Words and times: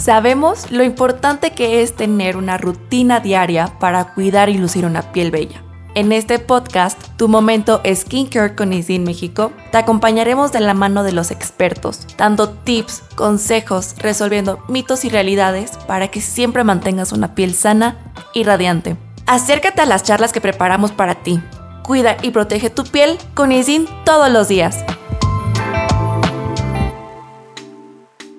Sabemos 0.00 0.70
lo 0.70 0.82
importante 0.82 1.50
que 1.50 1.82
es 1.82 1.94
tener 1.94 2.38
una 2.38 2.56
rutina 2.56 3.20
diaria 3.20 3.78
para 3.78 4.14
cuidar 4.14 4.48
y 4.48 4.56
lucir 4.56 4.86
una 4.86 5.12
piel 5.12 5.30
bella. 5.30 5.62
En 5.94 6.10
este 6.12 6.38
podcast, 6.38 6.98
Tu 7.18 7.28
Momento 7.28 7.82
Skincare 7.84 8.54
con 8.54 8.72
Isin 8.72 9.04
México, 9.04 9.52
te 9.70 9.76
acompañaremos 9.76 10.52
de 10.52 10.60
la 10.60 10.72
mano 10.72 11.02
de 11.02 11.12
los 11.12 11.30
expertos, 11.30 12.06
dando 12.16 12.48
tips, 12.48 13.02
consejos, 13.14 13.94
resolviendo 13.98 14.64
mitos 14.68 15.04
y 15.04 15.10
realidades 15.10 15.72
para 15.86 16.08
que 16.08 16.22
siempre 16.22 16.64
mantengas 16.64 17.12
una 17.12 17.34
piel 17.34 17.52
sana 17.52 17.98
y 18.32 18.44
radiante. 18.44 18.96
Acércate 19.26 19.82
a 19.82 19.86
las 19.86 20.02
charlas 20.02 20.32
que 20.32 20.40
preparamos 20.40 20.92
para 20.92 21.16
ti. 21.16 21.42
Cuida 21.82 22.16
y 22.22 22.30
protege 22.30 22.70
tu 22.70 22.84
piel 22.84 23.18
con 23.34 23.52
Isin 23.52 23.86
todos 24.06 24.30
los 24.30 24.48
días. 24.48 24.82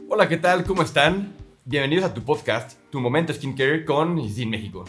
Hola, 0.09 0.28
¿qué 0.28 0.38
tal? 0.38 0.64
¿Cómo 0.64 0.82
están? 0.82 1.41
Bienvenidos 1.64 2.05
a 2.05 2.13
tu 2.16 2.23
podcast, 2.23 2.80
Tu 2.90 2.99
Momento 2.99 3.31
Skincare 3.31 3.86
con 3.86 4.17
Isin 4.17 4.49
México. 4.49 4.84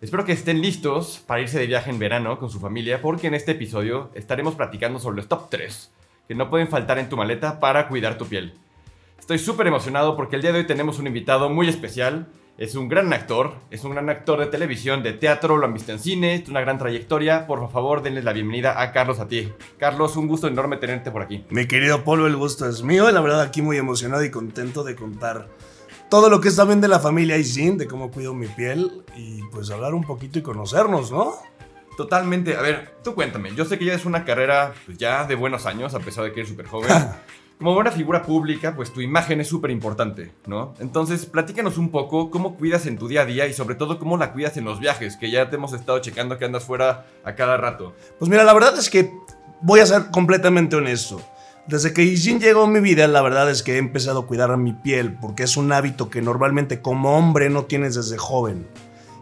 Espero 0.00 0.24
que 0.24 0.30
estén 0.30 0.62
listos 0.62 1.20
para 1.26 1.40
irse 1.40 1.58
de 1.58 1.66
viaje 1.66 1.90
en 1.90 1.98
verano 1.98 2.38
con 2.38 2.50
su 2.50 2.60
familia 2.60 3.02
porque 3.02 3.26
en 3.26 3.34
este 3.34 3.50
episodio 3.50 4.12
estaremos 4.14 4.54
platicando 4.54 5.00
sobre 5.00 5.16
los 5.16 5.26
top 5.26 5.50
3 5.50 5.92
que 6.28 6.36
no 6.36 6.50
pueden 6.50 6.68
faltar 6.68 7.00
en 7.00 7.08
tu 7.08 7.16
maleta 7.16 7.58
para 7.58 7.88
cuidar 7.88 8.16
tu 8.16 8.26
piel. 8.26 8.54
Estoy 9.18 9.40
súper 9.40 9.66
emocionado 9.66 10.14
porque 10.14 10.36
el 10.36 10.42
día 10.42 10.52
de 10.52 10.60
hoy 10.60 10.66
tenemos 10.68 11.00
un 11.00 11.08
invitado 11.08 11.50
muy 11.50 11.68
especial. 11.68 12.28
Es 12.58 12.76
un 12.76 12.88
gran 12.88 13.12
actor, 13.12 13.56
es 13.72 13.82
un 13.82 13.90
gran 13.90 14.08
actor 14.08 14.38
de 14.38 14.46
televisión, 14.46 15.02
de 15.02 15.14
teatro, 15.14 15.56
lo 15.56 15.66
han 15.66 15.74
visto 15.74 15.90
en 15.90 15.98
cine, 15.98 16.36
es 16.36 16.48
una 16.48 16.60
gran 16.60 16.78
trayectoria. 16.78 17.48
Por 17.48 17.68
favor, 17.72 18.04
denles 18.04 18.22
la 18.22 18.32
bienvenida 18.32 18.80
a 18.80 18.92
Carlos 18.92 19.18
a 19.18 19.26
ti. 19.26 19.52
Carlos, 19.78 20.16
un 20.16 20.28
gusto 20.28 20.46
enorme 20.46 20.76
tenerte 20.76 21.10
por 21.10 21.22
aquí. 21.22 21.44
Mi 21.50 21.66
querido 21.66 22.04
Polo, 22.04 22.28
el 22.28 22.36
gusto 22.36 22.68
es 22.68 22.84
mío. 22.84 23.10
La 23.10 23.20
verdad, 23.20 23.40
aquí 23.40 23.62
muy 23.62 23.78
emocionado 23.78 24.22
y 24.22 24.30
contento 24.30 24.84
de 24.84 24.94
contar 24.94 25.48
todo 26.14 26.30
lo 26.30 26.40
que 26.40 26.46
es 26.46 26.54
también 26.54 26.80
de 26.80 26.86
la 26.86 27.00
familia 27.00 27.36
Isin, 27.36 27.76
de 27.76 27.88
cómo 27.88 28.08
cuido 28.08 28.34
mi 28.34 28.46
piel 28.46 29.02
y 29.16 29.42
pues 29.50 29.68
hablar 29.72 29.94
un 29.94 30.04
poquito 30.04 30.38
y 30.38 30.42
conocernos, 30.42 31.10
¿no? 31.10 31.34
Totalmente. 31.96 32.56
A 32.56 32.60
ver, 32.60 32.94
tú 33.02 33.16
cuéntame. 33.16 33.52
Yo 33.56 33.64
sé 33.64 33.80
que 33.80 33.84
ya 33.84 33.94
es 33.94 34.04
una 34.04 34.24
carrera 34.24 34.74
pues, 34.86 34.96
ya 34.96 35.24
de 35.24 35.34
buenos 35.34 35.66
años, 35.66 35.92
a 35.92 35.98
pesar 35.98 36.22
de 36.22 36.32
que 36.32 36.38
eres 36.38 36.50
súper 36.50 36.68
joven. 36.68 36.88
Como 37.58 37.74
buena 37.74 37.90
figura 37.90 38.22
pública, 38.22 38.76
pues 38.76 38.92
tu 38.92 39.00
imagen 39.00 39.40
es 39.40 39.48
súper 39.48 39.72
importante, 39.72 40.30
¿no? 40.46 40.74
Entonces, 40.78 41.26
platícanos 41.26 41.78
un 41.78 41.90
poco 41.90 42.30
cómo 42.30 42.54
cuidas 42.54 42.86
en 42.86 42.96
tu 42.96 43.08
día 43.08 43.22
a 43.22 43.26
día 43.26 43.48
y 43.48 43.52
sobre 43.52 43.74
todo 43.74 43.98
cómo 43.98 44.16
la 44.16 44.32
cuidas 44.32 44.56
en 44.56 44.66
los 44.66 44.78
viajes, 44.78 45.16
que 45.16 45.32
ya 45.32 45.50
te 45.50 45.56
hemos 45.56 45.72
estado 45.72 45.98
checando 45.98 46.38
que 46.38 46.44
andas 46.44 46.62
fuera 46.62 47.06
a 47.24 47.34
cada 47.34 47.56
rato. 47.56 47.92
Pues 48.20 48.30
mira, 48.30 48.44
la 48.44 48.54
verdad 48.54 48.78
es 48.78 48.88
que 48.88 49.10
voy 49.62 49.80
a 49.80 49.86
ser 49.86 50.12
completamente 50.12 50.76
honesto. 50.76 51.20
Desde 51.66 51.94
que 51.94 52.02
Isin 52.02 52.40
llegó 52.40 52.64
a 52.64 52.66
mi 52.66 52.80
vida, 52.80 53.06
la 53.06 53.22
verdad 53.22 53.50
es 53.50 53.62
que 53.62 53.74
he 53.74 53.78
empezado 53.78 54.20
a 54.20 54.26
cuidar 54.26 54.50
a 54.50 54.56
mi 54.56 54.74
piel, 54.74 55.14
porque 55.14 55.44
es 55.44 55.56
un 55.56 55.72
hábito 55.72 56.10
que 56.10 56.20
normalmente 56.20 56.82
como 56.82 57.16
hombre 57.16 57.48
no 57.48 57.64
tienes 57.64 57.94
desde 57.94 58.18
joven. 58.18 58.66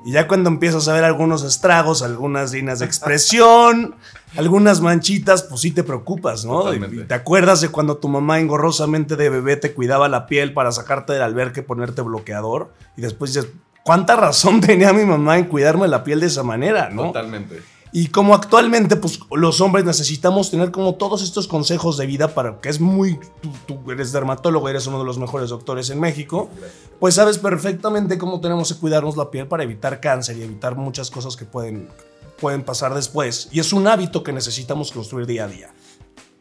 Y 0.05 0.12
ya 0.12 0.27
cuando 0.27 0.51
empiezas 0.51 0.89
a 0.89 0.95
ver 0.95 1.05
algunos 1.05 1.45
estragos, 1.45 2.03
algunas 2.03 2.53
líneas 2.53 2.81
de 2.81 2.87
expresión, 2.87 3.95
algunas 4.37 4.81
manchitas, 4.81 5.45
pues 5.45 5.61
sí 5.61 5.71
te 5.71 5.84
preocupas, 5.84 6.45
¿no? 6.45 6.75
Y 6.75 7.05
te 7.05 7.15
acuerdas 7.15 7.61
de 7.61 7.69
cuando 7.69 7.99
tu 7.99 8.09
mamá 8.09 8.41
engorrosamente 8.41 9.15
de 9.15 9.31
bebé 9.31 9.56
te 9.56 9.73
cuidaba 9.73 10.09
la 10.09 10.27
piel 10.27 10.53
para 10.53 10.73
sacarte 10.73 11.12
del 11.12 11.23
albergue 11.23 11.61
y 11.61 11.65
ponerte 11.65 12.03
bloqueador. 12.03 12.73
Y 12.97 13.03
después 13.03 13.33
dices, 13.33 13.51
¿cuánta 13.84 14.17
razón 14.17 14.61
tenía 14.67 14.93
mi 14.93 15.05
mamá 15.05 15.39
en 15.39 15.45
cuidarme 15.45 15.87
la 15.87 16.03
piel 16.03 16.19
de 16.19 16.27
esa 16.27 16.43
manera, 16.43 16.91
no? 16.91 17.05
Totalmente. 17.05 17.62
Y 17.95 18.09
como 18.09 18.35
actualmente, 18.35 18.97
pues 18.97 19.21
los 19.31 19.61
hombres 19.61 19.85
necesitamos 19.85 20.51
tener 20.51 20.71
como 20.71 20.95
todos 20.95 21.23
estos 21.23 21.47
consejos 21.47 21.99
de 21.99 22.07
vida 22.07 22.34
para 22.34 22.59
que 22.59 22.71
es 22.71 22.81
muy. 22.81 23.19
Tú, 23.67 23.79
eres 23.91 24.12
dermatólogo, 24.12 24.67
eres 24.71 24.87
uno 24.87 24.99
de 24.99 25.05
los 25.05 25.19
mejores 25.19 25.51
doctores 25.51 25.91
en 25.91 26.01
México, 26.01 26.49
pues 26.99 27.17
sabes 27.17 27.37
perfectamente 27.37 28.17
cómo 28.17 28.41
tenemos 28.41 28.73
que 28.73 28.81
cuidarnos 28.81 29.19
la 29.19 29.31
piel 29.31 29.47
para 29.47 29.65
evitar 29.65 30.01
cáncer 30.01 30.39
y 30.39 30.43
evitar 30.43 30.75
muchas 30.75 31.11
cosas 31.11 31.37
que 31.37 31.45
pueden, 31.45 31.91
pueden 32.41 32.62
pasar 32.62 32.95
después. 32.95 33.50
Y 33.53 33.61
es 33.61 33.75
un 33.75 33.87
hábito 33.87 34.22
que 34.22 34.33
necesitamos 34.33 34.91
construir 34.91 35.27
día 35.27 35.45
a 35.45 35.49
día. 35.49 35.75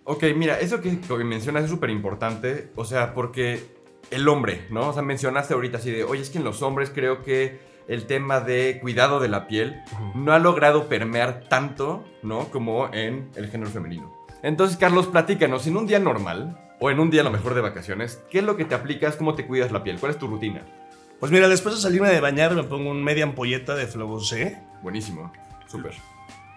Ok, 0.06 0.24
mira, 0.36 0.60
eso 0.60 0.82
que, 0.82 1.00
mencionas 1.24 1.66
es 1.66 1.70
súper 1.70 1.90
importante, 1.90 2.72
o 2.76 2.86
sea, 2.86 3.14
porque 3.14 3.76
el 4.10 4.28
hombre, 4.28 4.68
¿no? 4.70 4.90
O 4.90 4.94
sea, 4.94 5.04
mencionaste 5.04 5.54
ahorita 5.54 5.78
así 5.78 5.92
de, 5.92 6.04
oye, 6.06 6.22
es 6.22 6.30
que 6.30 6.38
en 6.38 6.44
los 6.44 6.62
hombres 6.62 6.92
creo 6.94 7.24
que 7.24 7.60
el 7.88 8.06
tema 8.06 8.40
de 8.40 8.80
cuidado 8.82 9.20
de 9.20 9.30
la 9.30 9.48
piel 9.48 9.82
no 10.16 10.34
ha 10.34 10.40
logrado 10.40 10.88
permear 10.88 11.46
tanto, 11.50 12.04
¿no? 12.24 12.50
Como 12.50 12.94
en 12.94 13.30
el 13.36 13.50
género 13.50 13.70
femenino. 13.70 14.14
Entonces, 14.44 14.78
Carlos, 14.78 15.08
platícanos, 15.08 15.68
en 15.68 15.78
un 15.78 15.88
día 15.88 16.00
normal, 16.00 16.58
o 16.80 16.90
en 16.90 17.00
un 17.00 17.12
día 17.12 17.22
a 17.22 17.24
lo 17.24 17.32
mejor 17.32 17.54
de 17.54 17.62
vacaciones, 17.62 18.24
¿qué 18.32 18.40
es 18.40 18.44
lo 18.44 18.58
que 18.58 18.66
te 18.66 18.74
aplicas? 18.74 19.16
¿Cómo 19.16 19.36
te 19.36 19.46
cuidas 19.46 19.72
la 19.72 19.84
piel? 19.84 20.00
¿Cuál 20.00 20.14
es 20.14 20.18
tu 20.18 20.28
rutina? 20.28 20.66
Pues 21.20 21.32
mira, 21.32 21.48
después 21.48 21.76
de 21.76 21.82
salirme 21.82 22.10
de 22.10 22.20
bañar 22.20 22.56
me 22.56 22.64
pongo 22.64 22.90
un 22.90 23.04
media 23.04 23.24
ampolleta 23.24 23.76
de 23.76 23.86
Flobocé. 23.86 24.58
Buenísimo, 24.82 25.32
súper. 25.68 25.94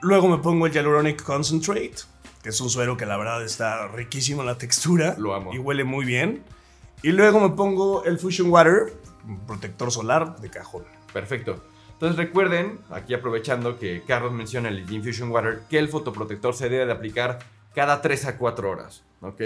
Luego 0.01 0.29
me 0.29 0.39
pongo 0.39 0.67
el 0.67 0.73
Hyaluronic 0.73 1.23
Concentrate, 1.23 1.97
que 2.43 2.49
es 2.49 2.61
un 2.62 2.71
suero 2.71 2.97
que 2.97 3.05
la 3.05 3.19
verdad 3.19 3.45
está 3.45 3.87
riquísimo 3.89 4.43
la 4.43 4.56
textura. 4.56 5.15
Lo 5.19 5.35
amo. 5.35 5.53
Y 5.53 5.59
huele 5.59 5.85
muy 5.85 6.06
bien. 6.06 6.43
Y 7.03 7.12
luego 7.12 7.39
me 7.39 7.51
pongo 7.51 8.05
el 8.05 8.19
Fusion 8.19 8.51
Water, 8.51 8.95
un 9.29 9.41
protector 9.41 9.93
solar 9.93 10.37
de 10.41 10.49
cajón. 10.49 10.85
Perfecto. 11.15 11.63
Entonces 11.93 12.19
recuerden, 12.19 12.81
aquí 12.91 13.15
aprovechando 13.15 13.79
que 13.79 14.03
Carlos 14.07 14.33
menciona 14.33 14.69
el 14.69 14.81
Infusion 14.93 15.31
Water, 15.31 15.61
que 15.71 15.79
el 15.79 15.89
fotoprotector 15.89 16.55
se 16.55 16.69
debe 16.69 16.85
de 16.85 16.93
aplicar 16.93 17.39
cada 17.73 18.03
3 18.03 18.27
a 18.27 18.37
4 18.37 18.71
horas, 18.71 19.05
¿ok? 19.23 19.41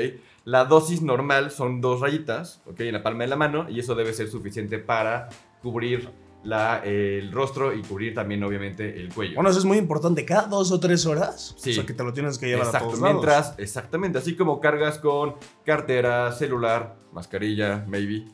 La 0.45 0.65
dosis 0.65 1.03
normal 1.03 1.51
son 1.51 1.83
dos 1.83 2.01
rayitas, 2.01 2.63
¿ok? 2.67 2.81
En 2.81 2.95
la 2.95 3.03
palma 3.03 3.25
de 3.25 3.29
la 3.29 3.37
mano 3.37 3.69
y 3.69 3.79
eso 3.79 3.95
debe 3.95 4.15
ser 4.15 4.29
suficiente 4.29 4.79
para 4.79 5.29
cubrir 5.63 6.09
la, 6.49 6.79
el 6.79 7.31
rostro 7.31 7.75
y 7.75 7.83
cubrir 7.83 8.15
también, 8.15 8.43
obviamente, 8.43 9.01
el 9.01 9.13
cuello. 9.13 9.35
Bueno, 9.35 9.51
eso 9.51 9.59
es 9.59 9.65
muy 9.65 9.77
importante. 9.77 10.25
¿Cada 10.25 10.47
dos 10.49 10.73
o 10.73 10.81
tres 10.81 11.05
horas? 11.05 11.55
Sí. 11.59 11.73
O 11.73 11.75
sea, 11.75 11.87
que 11.87 11.93
te 11.93 12.03
lo 12.03 12.13
tienes 12.13 12.39
que 12.39 12.47
llevar 12.47 12.75
a 12.75 12.79
todos 12.79 13.01
Mientras, 13.01 13.55
exactamente, 13.59 14.19
así 14.19 14.35
como 14.35 14.61
cargas 14.61 14.99
con 14.99 15.35
cartera, 15.65 16.33
celular, 16.33 16.97
mascarilla, 17.13 17.85
maybe. 17.87 18.25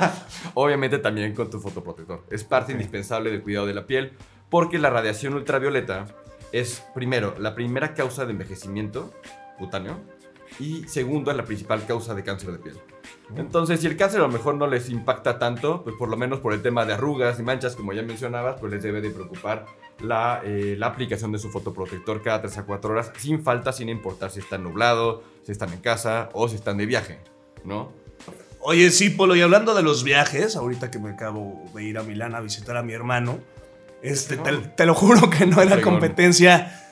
obviamente 0.54 0.98
también 0.98 1.34
con 1.34 1.50
tu 1.50 1.60
fotoprotector. 1.60 2.24
Es 2.30 2.42
parte 2.42 2.72
indispensable 2.72 3.30
del 3.30 3.42
cuidado 3.42 3.66
de 3.66 3.74
la 3.74 3.86
piel 3.86 4.12
porque 4.48 4.78
la 4.78 4.88
radiación 4.88 5.34
ultravioleta 5.34 6.06
es, 6.52 6.82
primero, 6.94 7.34
la 7.38 7.54
primera 7.54 7.94
causa 7.94 8.24
de 8.24 8.32
envejecimiento 8.32 9.12
cutáneo 9.58 10.00
y 10.58 10.84
segundo, 10.88 11.32
la 11.32 11.44
principal 11.44 11.84
causa 11.86 12.14
de 12.14 12.24
cáncer 12.24 12.52
de 12.52 12.58
piel. 12.58 12.76
Entonces, 13.36 13.80
si 13.80 13.86
el 13.86 13.96
cáncer 13.96 14.20
a 14.20 14.22
lo 14.22 14.32
mejor 14.32 14.54
no 14.54 14.66
les 14.66 14.88
impacta 14.88 15.38
tanto, 15.38 15.82
pues 15.84 15.94
por 15.96 16.08
lo 16.08 16.16
menos 16.16 16.40
por 16.40 16.54
el 16.54 16.62
tema 16.62 16.86
de 16.86 16.94
arrugas 16.94 17.38
y 17.38 17.42
manchas, 17.42 17.76
como 17.76 17.92
ya 17.92 18.02
mencionabas, 18.02 18.58
pues 18.58 18.72
les 18.72 18.82
debe 18.82 19.00
de 19.00 19.10
preocupar 19.10 19.66
la, 20.00 20.40
eh, 20.44 20.76
la 20.78 20.86
aplicación 20.86 21.32
de 21.32 21.38
su 21.38 21.50
fotoprotector 21.50 22.22
cada 22.22 22.40
3 22.40 22.58
a 22.58 22.64
4 22.64 22.90
horas, 22.90 23.12
sin 23.18 23.42
falta, 23.42 23.72
sin 23.72 23.88
importar 23.88 24.30
si 24.30 24.40
están 24.40 24.62
nublado, 24.62 25.22
si 25.44 25.52
están 25.52 25.72
en 25.72 25.80
casa 25.80 26.30
o 26.32 26.48
si 26.48 26.56
están 26.56 26.78
de 26.78 26.86
viaje, 26.86 27.18
¿no? 27.64 27.92
Oye, 28.60 28.90
sí, 28.90 29.10
Polo, 29.10 29.36
y 29.36 29.40
hablando 29.40 29.74
de 29.74 29.82
los 29.82 30.04
viajes, 30.04 30.56
ahorita 30.56 30.90
que 30.90 30.98
me 30.98 31.10
acabo 31.10 31.62
de 31.74 31.84
ir 31.84 31.98
a 31.98 32.02
Milán 32.02 32.34
a 32.34 32.40
visitar 32.40 32.76
a 32.76 32.82
mi 32.82 32.92
hermano, 32.92 33.38
este, 34.02 34.36
te, 34.36 34.52
te 34.56 34.86
lo 34.86 34.94
juro 34.94 35.28
que 35.30 35.46
no 35.46 35.60
era 35.60 35.80
competencia 35.80 36.87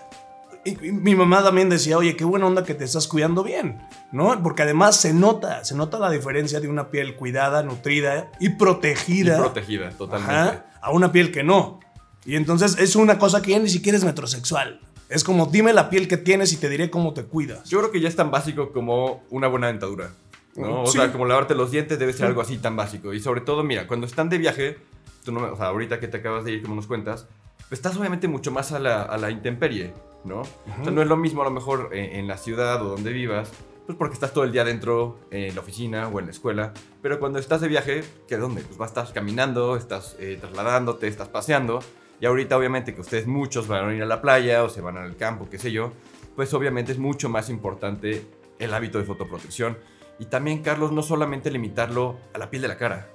y 0.66 0.93
mi 0.93 1.15
mamá 1.15 1.43
también 1.43 1.69
decía, 1.69 1.97
oye, 1.97 2.16
qué 2.16 2.25
buena 2.25 2.47
onda 2.47 2.65
que 2.65 2.75
te 2.75 2.84
estás 2.84 3.06
cuidando 3.06 3.44
bien, 3.44 3.81
¿no? 4.12 4.43
Porque 4.43 4.62
además 4.62 4.97
se 4.97 5.15
nota, 5.15 5.65
se 5.65 5.75
nota 5.75 5.99
la 5.99 6.10
diferencia 6.10 6.60
de 6.60 6.69
una 6.69 6.91
piel 6.91 7.16
cuidada, 7.16 7.62
nutrida 7.62 8.31
y 8.41 8.50
protegida. 8.50 9.37
Y 9.37 9.41
protegida, 9.41 9.91
totalmente. 9.91 10.62
a 10.81 10.91
una 10.91 11.12
piel 11.12 11.31
que 11.32 11.43
no. 11.43 11.81
Y 12.25 12.34
entonces 12.34 12.76
es 12.78 12.97
una 12.97 13.19
cosa 13.19 13.41
que 13.41 13.53
ya 13.53 13.59
ni 13.59 13.69
siquiera 13.69 13.97
es 13.97 14.05
metrosexual. 14.05 14.81
Es 15.09 15.22
como, 15.22 15.47
dime 15.47 15.72
la 15.72 15.88
piel 15.88 16.09
que 16.09 16.16
tienes 16.16 16.53
y 16.53 16.56
te 16.56 16.69
diré 16.69 16.91
cómo 16.91 17.15
te 17.15 17.25
cuidas. 17.25 17.69
Yo 17.69 17.78
creo 17.78 17.93
que 17.93 18.00
ya 18.00 18.09
es 18.09 18.16
tan 18.16 18.32
básico 18.32 18.72
como 18.72 19.22
una 19.31 19.47
buena 19.47 19.69
dentadura. 19.69 20.10
¿no? 20.56 20.82
O 20.82 20.87
sea, 20.87 21.12
como 21.12 21.26
lavarte 21.26 21.55
los 21.55 21.71
dientes 21.71 21.99
debe 21.99 22.12
ser 22.12 22.26
algo 22.26 22.41
así 22.41 22.59
tan 22.59 22.75
básico. 22.75 23.12
Y 23.12 23.20
sobre 23.20 23.43
todo, 23.43 23.62
mira, 23.62 23.87
cuando 23.87 24.06
están 24.06 24.29
de 24.29 24.38
viaje, 24.38 24.79
tú 25.25 25.31
no, 25.31 25.52
o 25.52 25.56
sea, 25.56 25.67
ahorita 25.67 26.00
que 26.00 26.08
te 26.08 26.17
acabas 26.17 26.44
de 26.44 26.52
ir, 26.52 26.62
como 26.62 26.75
nos 26.75 26.88
cuentas, 26.88 27.29
estás 27.70 27.96
obviamente 27.96 28.26
mucho 28.26 28.50
más 28.50 28.73
a 28.73 28.81
la, 28.81 29.02
a 29.02 29.17
la 29.19 29.31
intemperie. 29.31 29.93
¿No? 30.26 30.40
O 30.40 30.82
sea, 30.82 30.90
no 30.90 31.02
es 31.02 31.08
lo 31.08 31.17
mismo 31.17 31.43
a 31.43 31.44
lo 31.44 31.50
mejor 31.50 31.90
en, 31.93 32.17
en, 32.17 32.26
la 32.26 32.37
ciudad 32.37 32.82
o 32.84 32.88
donde 32.88 33.12
vivas, 33.12 33.50
pues 33.87 33.96
porque 33.96 34.14
estás 34.14 34.32
todo 34.32 34.44
el 34.44 34.52
día 34.52 34.64
dentro 34.64 35.20
en 35.31 35.55
la 35.55 35.61
oficina 35.61 36.08
o 36.08 36.19
en 36.19 36.26
la 36.26 36.32
escuela, 36.32 36.75
pero 37.02 37.19
cuando 37.20 37.38
estás 37.38 37.61
de 37.61 37.69
viaje, 37.69 38.05
¿qué 38.26 38.37
dónde? 38.37 38.62
Pues 38.62 38.76
vas 38.76 38.88
a 38.96 39.00
estar 39.00 39.14
caminando, 39.14 39.76
estás 39.76 40.17
eh, 40.19 40.37
trasladándote, 40.40 41.06
estás 41.06 41.28
paseando, 41.28 41.81
y 42.20 42.26
ahorita 42.26 42.56
obviamente 42.56 42.94
que 42.94 43.00
ustedes 43.00 43.26
muchos 43.26 43.69
van 43.69 43.88
a 43.88 43.94
ir 43.94 44.02
a 44.02 44.06
la 44.06 44.20
playa 44.20 44.64
o 44.64 44.69
se 44.69 44.81
van 44.81 44.96
al 44.96 45.17
campo, 45.17 45.49
qué 45.50 45.58
sé 45.58 45.70
yo, 45.70 45.93
pues 46.34 46.52
obviamente 46.55 46.93
es 46.93 46.99
mucho 46.99 47.29
más 47.29 47.49
importante 47.49 48.26
el 48.58 48.75
hábito 48.75 48.99
de 48.99 49.05
fotoprotección. 49.05 49.79
Y 50.19 50.26
también, 50.26 50.62
Carlos, 50.62 50.93
no 50.93 51.02
solamente 51.02 51.50
limitarlo 51.50 52.17
a 52.32 52.38
la 52.38 52.50
piel 52.50 52.62
de 52.62 52.69
la 52.69 52.79
cara, 52.79 53.08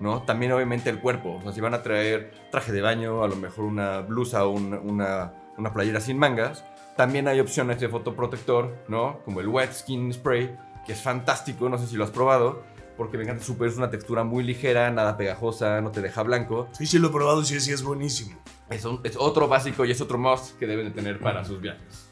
¿no? 0.00 0.22
También 0.22 0.52
obviamente 0.52 0.90
el 0.90 0.98
cuerpo. 0.98 1.36
O 1.36 1.42
sea, 1.42 1.52
si 1.52 1.60
van 1.60 1.74
a 1.74 1.82
traer 1.82 2.32
traje 2.50 2.72
de 2.72 2.80
baño, 2.80 3.22
a 3.22 3.28
lo 3.28 3.36
mejor 3.36 3.64
una 3.64 4.00
blusa 4.00 4.46
o 4.46 4.50
una 4.50 5.32
una 5.60 5.72
playera 5.72 6.00
sin 6.00 6.18
mangas. 6.18 6.64
También 6.96 7.28
hay 7.28 7.40
opciones 7.40 7.80
de 7.80 7.88
fotoprotector, 7.88 8.76
¿no? 8.88 9.20
Como 9.24 9.40
el 9.40 9.48
Wet 9.48 9.72
Skin 9.72 10.12
Spray, 10.12 10.56
que 10.86 10.92
es 10.94 11.00
fantástico, 11.00 11.68
no 11.68 11.78
sé 11.78 11.86
si 11.86 11.96
lo 11.96 12.04
has 12.04 12.10
probado, 12.10 12.62
porque 12.96 13.16
venga, 13.16 13.38
super 13.40 13.68
es 13.68 13.76
una 13.76 13.90
textura 13.90 14.24
muy 14.24 14.42
ligera, 14.42 14.90
nada 14.90 15.16
pegajosa, 15.16 15.80
no 15.80 15.90
te 15.90 16.02
deja 16.02 16.22
blanco. 16.22 16.68
Sí, 16.72 16.86
sí, 16.86 16.98
lo 16.98 17.08
he 17.08 17.10
probado 17.10 17.42
sí, 17.44 17.58
sí 17.60 17.72
es 17.72 17.82
buenísimo. 17.82 18.36
Es, 18.68 18.84
un- 18.84 19.00
es 19.04 19.16
otro 19.16 19.48
básico 19.48 19.84
y 19.84 19.90
es 19.92 20.00
otro 20.00 20.18
must 20.18 20.58
que 20.58 20.66
deben 20.66 20.86
de 20.86 20.90
tener 20.92 21.18
para 21.20 21.44
sus 21.44 21.60
viajes. 21.60 22.08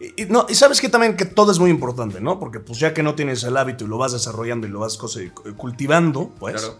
Y, 0.00 0.22
y 0.22 0.26
no, 0.26 0.46
y 0.48 0.54
sabes 0.54 0.80
que 0.80 0.88
también 0.88 1.16
que 1.16 1.24
todo 1.26 1.52
es 1.52 1.58
muy 1.58 1.70
importante, 1.70 2.20
¿no? 2.20 2.38
Porque 2.40 2.58
pues 2.60 2.78
ya 2.78 2.92
que 2.94 3.02
no 3.02 3.14
tienes 3.14 3.44
el 3.44 3.56
hábito 3.56 3.84
y 3.84 3.88
lo 3.88 3.98
vas 3.98 4.12
desarrollando 4.12 4.66
y 4.66 4.70
lo 4.70 4.80
vas 4.80 4.98
cultivando, 5.56 6.30
pues... 6.38 6.54
Claro. 6.62 6.78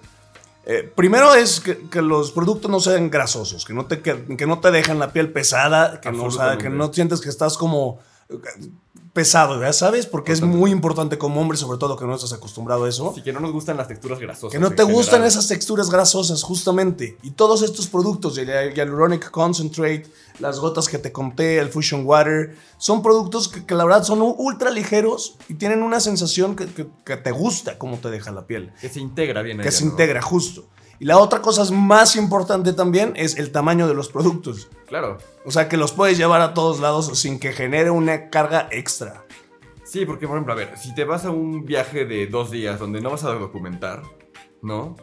Eh, 0.64 0.90
primero 0.94 1.34
es 1.34 1.60
que, 1.60 1.88
que 1.88 2.02
los 2.02 2.30
productos 2.32 2.70
no 2.70 2.80
sean 2.80 3.10
grasosos, 3.10 3.64
que 3.64 3.74
no 3.74 3.86
te, 3.86 4.00
que, 4.00 4.36
que 4.36 4.46
no 4.46 4.60
te 4.60 4.70
dejan 4.70 4.98
la 4.98 5.12
piel 5.12 5.32
pesada, 5.32 6.00
que 6.00 6.12
no, 6.12 6.24
o 6.24 6.30
sea, 6.30 6.56
que 6.58 6.70
no 6.70 6.92
sientes 6.92 7.20
que 7.20 7.28
estás 7.28 7.56
como 7.58 7.98
pesado, 9.12 9.60
¿ya 9.60 9.72
sabes? 9.72 10.06
Porque 10.06 10.32
es 10.32 10.38
Totalmente. 10.40 10.60
muy 10.60 10.70
importante 10.70 11.18
como 11.18 11.40
hombre, 11.40 11.58
sobre 11.58 11.78
todo 11.78 11.96
que 11.96 12.06
no 12.06 12.14
estás 12.14 12.32
acostumbrado 12.32 12.84
a 12.84 12.88
eso. 12.88 13.10
Así 13.10 13.22
que 13.22 13.32
no 13.32 13.40
nos 13.40 13.52
gustan 13.52 13.76
las 13.76 13.88
texturas 13.88 14.18
grasosas. 14.18 14.50
Que 14.52 14.58
no 14.58 14.70
te 14.70 14.82
gustan 14.84 15.16
general. 15.20 15.28
esas 15.28 15.48
texturas 15.48 15.90
grasosas, 15.90 16.42
justamente. 16.42 17.18
Y 17.22 17.32
todos 17.32 17.62
estos 17.62 17.88
productos, 17.88 18.38
el 18.38 18.48
Hyaluronic 18.74 19.30
Concentrate, 19.30 20.04
las 20.38 20.58
gotas 20.60 20.88
que 20.88 20.98
te 20.98 21.12
conté, 21.12 21.58
el 21.58 21.68
Fusion 21.68 22.06
Water, 22.06 22.56
son 22.78 23.02
productos 23.02 23.48
que, 23.48 23.66
que 23.66 23.74
la 23.74 23.84
verdad 23.84 24.02
son 24.04 24.22
ultra 24.22 24.70
ligeros 24.70 25.36
y 25.48 25.54
tienen 25.54 25.82
una 25.82 26.00
sensación 26.00 26.56
que, 26.56 26.66
que- 26.66 26.88
que 27.04 27.16
te 27.18 27.32
gusta 27.32 27.76
cómo 27.78 27.98
te 27.98 28.10
deja 28.10 28.30
la 28.32 28.46
piel. 28.46 28.72
Que 28.80 28.88
se 28.88 29.00
integra 29.00 29.42
bien. 29.42 29.58
Que 29.58 29.64
ella, 29.64 29.72
se 29.72 29.84
¿no? 29.84 29.90
integra, 29.90 30.22
justo. 30.22 30.64
Y 30.98 31.04
la 31.04 31.18
otra 31.18 31.42
cosa 31.42 31.68
más 31.72 32.14
importante 32.16 32.72
también 32.72 33.12
es 33.16 33.36
el 33.36 33.50
tamaño 33.50 33.88
de 33.88 33.94
los 33.94 34.08
productos. 34.08 34.68
Claro. 34.92 35.16
O 35.46 35.50
sea, 35.50 35.70
que 35.70 35.78
los 35.78 35.92
puedes 35.92 36.18
llevar 36.18 36.42
a 36.42 36.52
todos 36.52 36.78
lados 36.78 37.18
sin 37.18 37.40
que 37.40 37.52
genere 37.52 37.88
una 37.88 38.28
carga 38.28 38.68
extra. 38.70 39.24
Sí, 39.84 40.04
porque 40.04 40.26
por 40.26 40.36
ejemplo, 40.36 40.52
a 40.52 40.56
ver, 40.56 40.76
si 40.76 40.94
te 40.94 41.04
vas 41.04 41.24
a 41.24 41.30
un 41.30 41.64
viaje 41.64 42.04
de 42.04 42.26
dos 42.26 42.50
días 42.50 42.78
donde 42.78 43.00
no 43.00 43.08
vas 43.08 43.24
a 43.24 43.32
documentar, 43.32 44.02
¿no? 44.60 44.94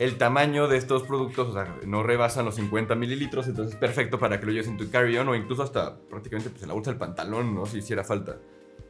El 0.00 0.18
tamaño 0.18 0.66
de 0.66 0.76
estos 0.76 1.04
productos, 1.04 1.50
o 1.50 1.52
sea, 1.52 1.72
no 1.86 2.02
rebasan 2.02 2.46
los 2.46 2.56
50 2.56 2.96
mililitros, 2.96 3.46
entonces 3.46 3.74
es 3.74 3.78
perfecto 3.78 4.18
para 4.18 4.40
que 4.40 4.46
lo 4.46 4.50
lleves 4.50 4.66
en 4.66 4.76
tu 4.76 4.90
carry-on 4.90 5.28
o 5.28 5.36
incluso 5.36 5.62
hasta 5.62 5.96
prácticamente 6.10 6.50
pues, 6.50 6.62
en 6.62 6.68
la 6.70 6.74
bolsa 6.74 6.90
del 6.90 6.98
pantalón, 6.98 7.54
¿no? 7.54 7.64
Si 7.64 7.78
hiciera 7.78 8.02
falta. 8.02 8.38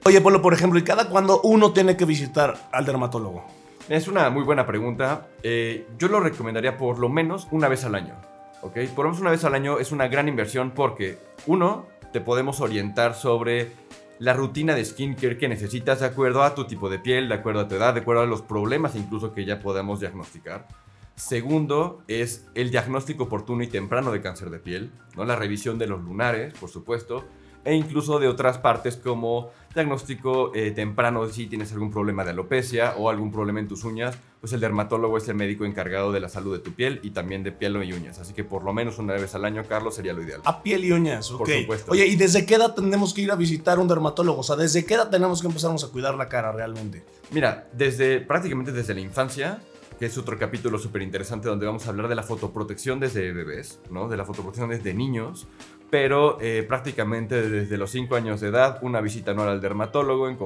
Oye, 0.06 0.22
Polo, 0.22 0.40
por 0.40 0.54
ejemplo, 0.54 0.78
¿y 0.78 0.82
cada 0.82 1.10
cuándo 1.10 1.42
uno 1.42 1.74
tiene 1.74 1.94
que 1.94 2.06
visitar 2.06 2.70
al 2.72 2.86
dermatólogo? 2.86 3.44
Es 3.90 4.08
una 4.08 4.30
muy 4.30 4.44
buena 4.44 4.66
pregunta. 4.66 5.28
Eh, 5.42 5.86
yo 5.98 6.08
lo 6.08 6.20
recomendaría 6.20 6.78
por 6.78 6.98
lo 6.98 7.10
menos 7.10 7.48
una 7.50 7.68
vez 7.68 7.84
al 7.84 7.94
año. 7.94 8.27
¿Ok? 8.62 8.76
Por 8.94 9.06
menos 9.06 9.20
una 9.20 9.30
vez 9.30 9.44
al 9.44 9.54
año 9.54 9.78
es 9.78 9.92
una 9.92 10.08
gran 10.08 10.28
inversión 10.28 10.72
porque, 10.72 11.18
uno, 11.46 11.86
te 12.12 12.20
podemos 12.20 12.60
orientar 12.60 13.14
sobre 13.14 13.72
la 14.18 14.34
rutina 14.34 14.74
de 14.74 14.84
skincare 14.84 15.38
que 15.38 15.48
necesitas 15.48 16.00
de 16.00 16.06
acuerdo 16.06 16.42
a 16.42 16.54
tu 16.54 16.66
tipo 16.66 16.88
de 16.88 16.98
piel, 16.98 17.28
de 17.28 17.34
acuerdo 17.34 17.60
a 17.60 17.68
tu 17.68 17.76
edad, 17.76 17.94
de 17.94 18.00
acuerdo 18.00 18.22
a 18.22 18.26
los 18.26 18.42
problemas 18.42 18.96
incluso 18.96 19.32
que 19.32 19.44
ya 19.44 19.60
podamos 19.60 20.00
diagnosticar. 20.00 20.66
Segundo 21.14 22.02
es 22.08 22.46
el 22.54 22.70
diagnóstico 22.70 23.24
oportuno 23.24 23.62
y 23.62 23.68
temprano 23.68 24.12
de 24.12 24.20
cáncer 24.20 24.50
de 24.50 24.58
piel, 24.58 24.92
¿no? 25.16 25.24
la 25.24 25.36
revisión 25.36 25.78
de 25.78 25.86
los 25.86 26.00
lunares, 26.00 26.54
por 26.54 26.68
supuesto, 26.68 27.24
e 27.64 27.74
incluso 27.74 28.18
de 28.18 28.28
otras 28.28 28.58
partes 28.58 28.96
como 28.96 29.50
diagnóstico 29.78 30.54
eh, 30.54 30.70
temprano 30.72 31.28
si 31.28 31.46
tienes 31.46 31.72
algún 31.72 31.90
problema 31.90 32.24
de 32.24 32.30
alopecia 32.30 32.94
o 32.96 33.08
algún 33.10 33.32
problema 33.32 33.60
en 33.60 33.68
tus 33.68 33.84
uñas, 33.84 34.18
pues 34.40 34.52
el 34.52 34.60
dermatólogo 34.60 35.16
es 35.16 35.28
el 35.28 35.34
médico 35.34 35.64
encargado 35.64 36.12
de 36.12 36.20
la 36.20 36.28
salud 36.28 36.56
de 36.56 36.62
tu 36.62 36.72
piel 36.72 37.00
y 37.02 37.10
también 37.10 37.42
de 37.42 37.52
piel 37.52 37.82
y 37.82 37.92
uñas. 37.92 38.18
Así 38.18 38.34
que 38.34 38.44
por 38.44 38.64
lo 38.64 38.72
menos 38.72 38.98
una 38.98 39.14
vez 39.14 39.34
al 39.34 39.44
año, 39.44 39.62
Carlos, 39.68 39.94
sería 39.94 40.12
lo 40.12 40.22
ideal. 40.22 40.40
A 40.44 40.62
piel 40.62 40.84
y 40.84 40.92
uñas, 40.92 41.30
ok. 41.30 41.38
Por 41.38 41.48
supuesto. 41.48 41.92
Oye, 41.92 42.06
¿y 42.06 42.16
desde 42.16 42.44
qué 42.46 42.54
edad 42.54 42.74
tenemos 42.74 43.14
que 43.14 43.22
ir 43.22 43.30
a 43.30 43.36
visitar 43.36 43.78
un 43.78 43.88
dermatólogo? 43.88 44.40
O 44.40 44.42
sea, 44.42 44.56
¿desde 44.56 44.84
qué 44.84 44.94
edad 44.94 45.10
tenemos 45.10 45.40
que 45.40 45.46
empezarnos 45.46 45.84
a 45.84 45.88
cuidar 45.88 46.14
la 46.14 46.28
cara 46.28 46.52
realmente? 46.52 47.04
Mira, 47.30 47.68
desde 47.72 48.20
prácticamente 48.20 48.72
desde 48.72 48.94
la 48.94 49.00
infancia, 49.00 49.60
que 49.98 50.06
es 50.06 50.16
otro 50.16 50.38
capítulo 50.38 50.78
súper 50.78 51.02
interesante 51.02 51.48
donde 51.48 51.66
vamos 51.66 51.86
a 51.86 51.90
hablar 51.90 52.08
de 52.08 52.14
la 52.14 52.22
fotoprotección 52.22 53.00
desde 53.00 53.32
bebés, 53.32 53.80
¿no? 53.90 54.08
De 54.08 54.16
la 54.16 54.24
fotoprotección 54.24 54.70
desde 54.70 54.94
niños, 54.94 55.48
pero 55.90 56.38
eh, 56.40 56.64
prácticamente 56.66 57.48
desde 57.48 57.76
los 57.76 57.90
5 57.90 58.14
años 58.16 58.40
de 58.40 58.48
edad, 58.48 58.78
una 58.82 59.00
visita 59.00 59.30
anual 59.30 59.48
al 59.48 59.60
dermatólogo 59.60 60.28
en 60.28 60.38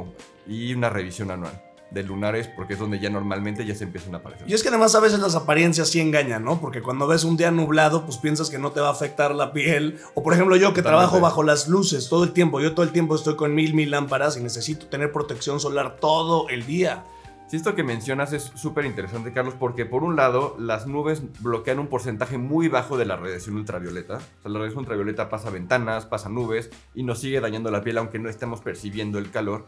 y 0.47 0.75
una 0.75 0.91
revisión 0.91 1.31
anual 1.31 1.61
de 1.93 2.03
lunares, 2.03 2.49
porque 2.49 2.73
es 2.75 2.79
donde 2.79 2.99
ya 2.99 3.11
normalmente 3.11 3.67
ya 3.67 3.75
se 3.75 3.85
empiezan 3.85 4.15
a 4.15 4.19
aparecer. 4.19 4.49
Y 4.49 4.55
es 4.55 4.63
que 4.63 4.69
además 4.71 4.95
a 4.95 5.01
veces 5.01 5.19
las 5.21 5.35
apariencias 5.35 5.91
sí 5.91 6.01
engañan, 6.01 6.45
¿no? 6.45 6.61
Porque 6.61 6.81
cuando 6.81 7.07
ves 7.07 7.25
un 7.25 7.37
día 7.37 7.51
nublado, 7.51 8.05
pues 8.07 8.17
piensas 8.17 8.49
que 8.49 8.59
no 8.59 8.73
te 8.73 8.81
va 8.81 8.89
a 8.89 8.93
afectar 8.93 9.35
la 9.35 9.53
piel. 9.53 9.99
O 10.15 10.23
por 10.23 10.33
ejemplo 10.33 10.57
yo 10.57 10.69
que 10.73 10.81
Totalmente. 10.81 10.89
trabajo 10.89 11.21
bajo 11.21 11.43
las 11.43 11.69
luces 11.69 12.09
todo 12.09 12.25
el 12.25 12.33
tiempo, 12.33 12.61
yo 12.61 12.73
todo 12.73 12.85
el 12.85 12.93
tiempo 12.93 13.15
estoy 13.15 13.37
con 13.37 13.55
mil, 13.55 13.75
mil 13.75 13.91
lámparas 13.91 14.37
y 14.37 14.41
necesito 14.41 14.87
tener 14.87 15.13
protección 15.13 15.61
solar 15.61 15.97
todo 16.01 16.49
el 16.49 16.65
día. 16.67 17.05
Sí, 17.49 17.57
esto 17.57 17.75
que 17.75 17.83
mencionas 17.83 18.33
es 18.33 18.45
súper 18.55 18.87
interesante, 18.87 19.33
Carlos, 19.33 19.55
porque 19.59 19.85
por 19.85 20.05
un 20.05 20.17
lado, 20.17 20.57
las 20.59 20.87
nubes 20.87 21.23
bloquean 21.41 21.79
un 21.79 21.89
porcentaje 21.89 22.39
muy 22.39 22.69
bajo 22.69 22.97
de 22.97 23.05
la 23.05 23.17
radiación 23.17 23.57
ultravioleta. 23.57 24.17
O 24.17 24.43
sea, 24.43 24.51
la 24.51 24.59
radiación 24.59 24.81
ultravioleta 24.81 25.29
pasa 25.29 25.51
ventanas, 25.51 26.07
pasa 26.07 26.31
nubes 26.31 26.71
y 26.95 27.03
nos 27.03 27.21
sigue 27.21 27.41
dañando 27.41 27.71
la 27.71 27.83
piel 27.83 27.99
aunque 27.99 28.19
no 28.19 28.31
estemos 28.31 28.63
percibiendo 28.63 29.19
el 29.19 29.31
calor. 29.31 29.67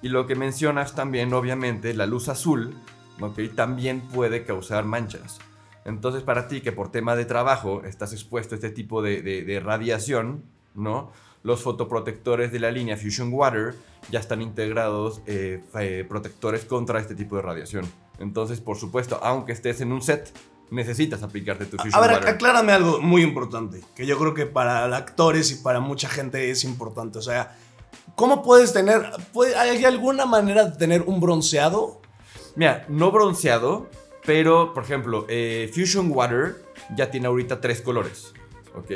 Y 0.00 0.08
lo 0.08 0.26
que 0.26 0.34
mencionas 0.34 0.94
también, 0.94 1.32
obviamente, 1.34 1.92
la 1.92 2.06
luz 2.06 2.28
azul, 2.28 2.74
¿ok? 3.20 3.38
También 3.54 4.00
puede 4.00 4.44
causar 4.44 4.84
manchas. 4.84 5.38
Entonces, 5.86 6.22
para 6.22 6.48
ti 6.48 6.60
que 6.60 6.72
por 6.72 6.90
tema 6.90 7.16
de 7.16 7.24
trabajo 7.24 7.84
estás 7.84 8.12
expuesto 8.12 8.54
a 8.54 8.56
este 8.56 8.70
tipo 8.70 9.02
de, 9.02 9.62
radiación, 9.64 10.42
¿no? 10.76 11.10
Los 11.42 11.62
fotoprotectores 11.62 12.52
de 12.52 12.58
la 12.60 12.70
línea 12.70 12.96
Fusion 12.96 13.32
Water 13.32 13.74
ya 14.10 14.20
están 14.20 14.42
integrados 14.42 15.20
eh, 15.26 15.62
eh, 15.78 16.04
protectores 16.08 16.64
contra 16.64 16.98
este 17.00 17.14
tipo 17.14 17.36
de 17.36 17.42
radiación. 17.42 17.84
Entonces, 18.18 18.60
por 18.60 18.76
supuesto, 18.76 19.18
aunque 19.22 19.52
estés 19.52 19.80
en 19.80 19.92
un 19.92 20.02
set, 20.02 20.32
necesitas 20.70 21.22
aplicarte 21.22 21.66
tu 21.66 21.76
Fusion 21.76 21.94
A 21.94 22.00
ver, 22.00 22.16
Water. 22.16 22.28
aclárame 22.30 22.72
algo 22.72 23.00
muy 23.00 23.22
importante, 23.22 23.80
que 23.94 24.06
yo 24.06 24.18
creo 24.18 24.34
que 24.34 24.46
para 24.46 24.84
actores 24.96 25.52
y 25.52 25.56
para 25.62 25.80
mucha 25.80 26.08
gente 26.08 26.50
es 26.50 26.64
importante. 26.64 27.18
O 27.18 27.22
sea, 27.22 27.56
¿cómo 28.16 28.42
puedes 28.42 28.72
tener, 28.72 29.02
puede- 29.32 29.54
hay 29.54 29.84
alguna 29.84 30.26
manera 30.26 30.64
de 30.64 30.76
tener 30.76 31.02
un 31.02 31.20
bronceado? 31.20 32.00
Mira, 32.56 32.86
no 32.88 33.12
bronceado, 33.12 33.88
pero 34.24 34.72
por 34.74 34.82
ejemplo, 34.82 35.26
eh, 35.28 35.70
Fusion 35.72 36.10
Water 36.10 36.56
ya 36.96 37.08
tiene 37.10 37.28
ahorita 37.28 37.60
tres 37.60 37.80
colores. 37.82 38.32
¿Ok? 38.74 38.90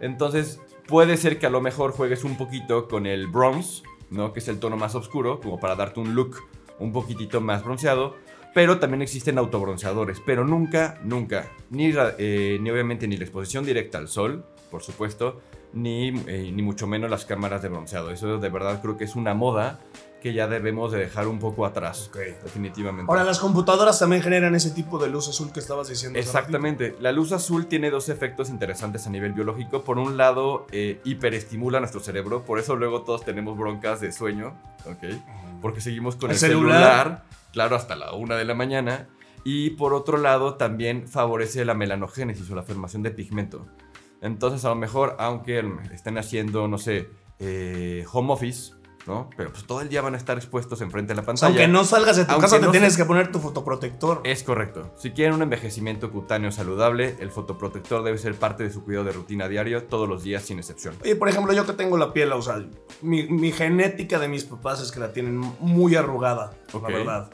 Entonces, 0.00 0.60
puede 0.90 1.16
ser 1.16 1.38
que 1.38 1.46
a 1.46 1.50
lo 1.50 1.60
mejor 1.60 1.92
juegues 1.92 2.24
un 2.24 2.36
poquito 2.36 2.88
con 2.88 3.06
el 3.06 3.28
bronze, 3.28 3.84
¿no? 4.10 4.32
Que 4.32 4.40
es 4.40 4.48
el 4.48 4.58
tono 4.58 4.76
más 4.76 4.96
oscuro, 4.96 5.40
como 5.40 5.60
para 5.60 5.76
darte 5.76 6.00
un 6.00 6.16
look 6.16 6.36
un 6.80 6.92
poquitito 6.92 7.40
más 7.40 7.64
bronceado. 7.64 8.16
Pero 8.52 8.80
también 8.80 9.00
existen 9.00 9.38
autobronceadores, 9.38 10.20
pero 10.26 10.44
nunca, 10.44 10.98
nunca, 11.04 11.52
ni, 11.70 11.92
eh, 11.96 12.58
ni 12.60 12.70
obviamente 12.70 13.06
ni 13.06 13.16
la 13.16 13.22
exposición 13.22 13.64
directa 13.64 13.98
al 13.98 14.08
sol, 14.08 14.44
por 14.72 14.82
supuesto, 14.82 15.40
ni, 15.72 16.08
eh, 16.26 16.50
ni 16.52 16.60
mucho 16.60 16.88
menos 16.88 17.08
las 17.08 17.24
cámaras 17.24 17.62
de 17.62 17.68
bronceado. 17.68 18.10
Eso 18.10 18.38
de 18.38 18.48
verdad 18.48 18.82
creo 18.82 18.96
que 18.96 19.04
es 19.04 19.14
una 19.14 19.34
moda 19.34 19.78
que 20.20 20.32
ya 20.32 20.46
debemos 20.46 20.92
de 20.92 20.98
dejar 20.98 21.26
un 21.26 21.38
poco 21.38 21.64
atrás, 21.66 22.08
Ok. 22.10 22.18
definitivamente. 22.44 23.10
Ahora, 23.10 23.24
las 23.24 23.38
computadoras 23.38 23.98
también 23.98 24.22
generan 24.22 24.54
ese 24.54 24.70
tipo 24.70 24.98
de 24.98 25.08
luz 25.08 25.28
azul 25.28 25.52
que 25.52 25.60
estabas 25.60 25.88
diciendo. 25.88 26.18
Exactamente. 26.18 26.94
La 27.00 27.12
luz 27.12 27.32
azul 27.32 27.66
tiene 27.66 27.90
dos 27.90 28.08
efectos 28.08 28.50
interesantes 28.50 29.06
a 29.06 29.10
nivel 29.10 29.32
biológico. 29.32 29.82
Por 29.82 29.98
un 29.98 30.16
lado, 30.16 30.66
eh, 30.72 31.00
hiperestimula 31.04 31.80
nuestro 31.80 32.00
cerebro. 32.00 32.44
Por 32.44 32.58
eso 32.58 32.76
luego 32.76 33.02
todos 33.02 33.24
tenemos 33.24 33.56
broncas 33.58 34.00
de 34.00 34.12
sueño. 34.12 34.54
¿Ok? 34.86 35.04
Porque 35.62 35.80
seguimos 35.80 36.16
con 36.16 36.30
El 36.30 36.34
el, 36.34 36.40
celular. 36.40 36.78
celular. 37.02 37.24
claro, 37.52 37.76
hasta 37.76 37.96
la 37.96 38.12
una 38.12 38.36
de 38.36 38.44
la 38.44 38.54
mañana. 38.54 39.08
Y 39.44 39.70
por 39.70 39.94
otro 39.94 40.18
lado, 40.18 40.54
también 40.54 41.08
favorece 41.08 41.64
la 41.64 41.74
melanogénesis 41.74 42.50
o 42.50 42.54
la 42.54 42.62
formación 42.62 43.02
de 43.02 43.10
pigmento. 43.10 43.66
Entonces, 44.20 44.64
a 44.66 44.68
lo 44.68 44.74
mejor, 44.74 45.16
aunque 45.18 45.64
estén 45.94 46.18
haciendo, 46.18 46.68
no 46.68 46.76
sé, 46.76 47.08
eh, 47.38 48.04
home 48.12 48.34
office, 48.34 48.74
¿no? 49.06 49.30
Pero 49.36 49.50
pues 49.50 49.64
todo 49.64 49.80
el 49.80 49.88
día 49.88 50.02
van 50.02 50.14
a 50.14 50.16
estar 50.16 50.36
expuestos 50.36 50.80
enfrente 50.82 51.12
de 51.12 51.16
la 51.16 51.22
pantalla. 51.26 51.46
aunque 51.48 51.68
no 51.68 51.84
salgas 51.84 52.16
de 52.16 52.24
tu 52.24 52.32
Aunque 52.32 52.44
casa, 52.46 52.60
te 52.60 52.66
no 52.66 52.70
tienes 52.72 52.92
se- 52.94 52.98
que 53.00 53.04
poner 53.06 53.32
tu 53.32 53.38
fotoprotector. 53.38 54.20
Es 54.24 54.42
correcto. 54.42 54.92
Si 54.96 55.10
quieren 55.12 55.34
un 55.34 55.42
envejecimiento 55.42 56.10
cutáneo 56.10 56.52
saludable, 56.52 57.16
el 57.20 57.30
fotoprotector 57.30 58.02
debe 58.02 58.18
ser 58.18 58.34
parte 58.34 58.62
de 58.62 58.70
su 58.70 58.84
cuidado 58.84 59.04
de 59.06 59.12
rutina 59.12 59.48
diario 59.48 59.84
todos 59.84 60.08
los 60.08 60.22
días 60.22 60.42
sin 60.42 60.58
excepción. 60.58 60.94
Oye, 61.02 61.16
por 61.16 61.28
ejemplo, 61.28 61.52
yo 61.52 61.66
que 61.66 61.72
tengo 61.72 61.96
la 61.96 62.12
piel, 62.12 62.32
o 62.32 62.42
sea, 62.42 62.64
mi, 63.02 63.24
mi 63.28 63.52
genética 63.52 64.18
de 64.18 64.28
mis 64.28 64.44
papás 64.44 64.80
es 64.80 64.92
que 64.92 65.00
la 65.00 65.12
tienen 65.12 65.38
muy 65.60 65.96
arrugada, 65.96 66.52
Ok. 66.72 66.88
la 66.88 66.96
verdad. 66.96 67.30